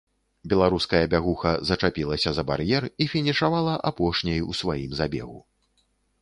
Беларуская 0.51 1.01
бягуха 1.11 1.51
зачапілася 1.69 2.33
за 2.37 2.45
бар'ер 2.53 2.87
і 3.05 3.09
фінішавала 3.13 3.77
апошняй 3.91 4.41
у 4.49 4.59
сваім 4.63 4.99
забегу. 5.03 5.39